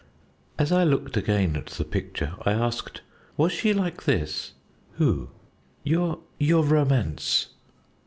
[0.57, 3.01] As I looked again at the picture, I asked,
[3.37, 4.53] "Was she like this?"
[4.93, 5.29] "Who?"
[5.83, 7.49] "Your your romance!"